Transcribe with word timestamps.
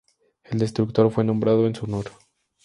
El 0.43 0.57
destructor 0.57 1.11
fue 1.11 1.23
nombrado 1.23 1.67
en 1.67 1.75
su 1.75 1.85
honor. 1.85 2.05